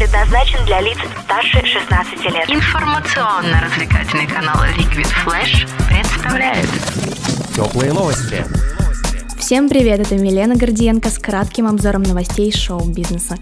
[0.00, 2.48] предназначен для лиц старше 16 лет.
[2.48, 6.66] Информационно-развлекательный канал Liquid Flash представляет
[7.54, 8.42] Теплые новости.
[9.38, 13.36] Всем привет, это Милена Гордиенко с кратким обзором новостей шоу-бизнеса.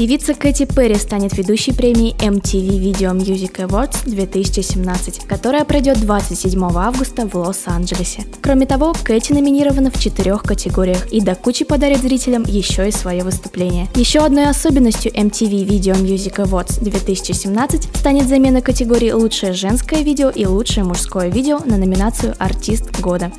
[0.00, 7.28] Певица Кэти Перри станет ведущей премии MTV Video Music Awards 2017, которая пройдет 27 августа
[7.28, 8.24] в Лос-Анджелесе.
[8.40, 13.22] Кроме того, Кэти номинирована в четырех категориях и до кучи подарит зрителям еще и свое
[13.22, 13.88] выступление.
[13.94, 20.46] Еще одной особенностью MTV Video Music Awards 2017 станет замена категории «Лучшее женское видео» и
[20.46, 23.30] «Лучшее мужское видео» на номинацию «Артист года».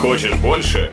[0.00, 0.92] Хочешь больше?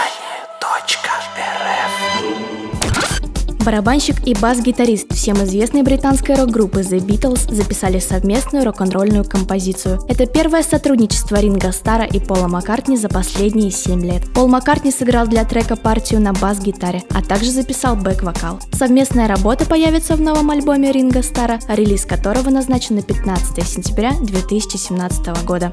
[3.63, 9.99] Барабанщик и бас-гитарист всем известной британской рок-группы The Beatles записали совместную рок-н-ролльную композицию.
[10.07, 14.33] Это первое сотрудничество Ринга Стара и Пола Маккартни за последние 7 лет.
[14.33, 18.59] Пол Маккартни сыграл для трека партию на бас-гитаре, а также записал бэк-вокал.
[18.73, 25.45] Совместная работа появится в новом альбоме Ринга Стара, релиз которого назначен на 15 сентября 2017
[25.45, 25.71] года.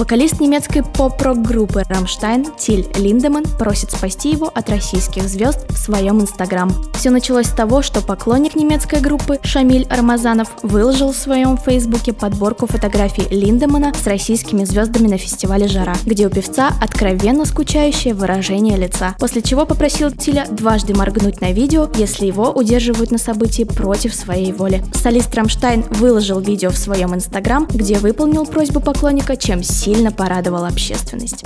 [0.00, 6.22] Вокалист немецкой поп-рок группы Рамштайн Тиль Линдеман просит спасти его от российских звезд в своем
[6.22, 6.72] инстаграм.
[6.94, 12.66] Все началось с того, что поклонник немецкой группы Шамиль Рамазанов выложил в своем фейсбуке подборку
[12.66, 19.14] фотографий Линдемана с российскими звездами на фестивале «Жара», где у певца откровенно скучающее выражение лица,
[19.18, 24.52] после чего попросил Тиля дважды моргнуть на видео, если его удерживают на событии против своей
[24.52, 24.82] воли.
[24.94, 31.44] Солист Рамштайн выложил видео в своем инстаграм, где выполнил просьбу поклонника, чем сильно порадовал общественность.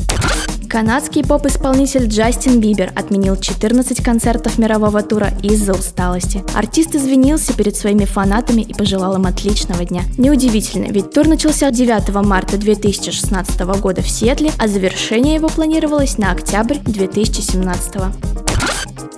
[0.69, 6.43] Канадский поп-исполнитель Джастин Бибер отменил 14 концертов мирового тура из-за усталости.
[6.53, 10.03] Артист извинился перед своими фанатами и пожелал им отличного дня.
[10.19, 16.33] Неудивительно, ведь тур начался 9 марта 2016 года в Сиэтле, а завершение его планировалось на
[16.33, 18.34] октябрь 2017.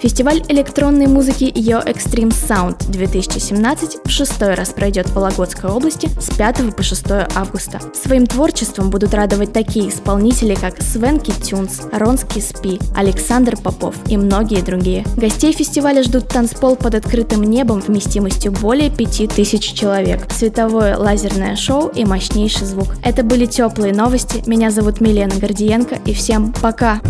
[0.00, 6.36] Фестиваль электронной музыки Yo Extreme Sound 2017 в шестой раз пройдет в Вологодской области с
[6.36, 7.80] 5 по 6 августа.
[7.94, 14.60] Своим творчеством будут радовать такие исполнители, как Свенки Тюнс, Ронский Спи, Александр Попов и многие
[14.60, 15.04] другие.
[15.16, 22.04] Гостей фестиваля ждут танцпол под открытым небом вместимостью более 5000 человек, световое лазерное шоу и
[22.04, 22.88] мощнейший звук.
[23.02, 24.42] Это были теплые новости.
[24.46, 27.00] Меня зовут Милена Гордиенко и всем пока!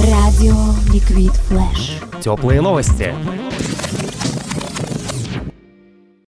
[0.00, 0.56] Радио
[0.92, 2.02] Liquid Flash.
[2.32, 3.14] Теплые новости.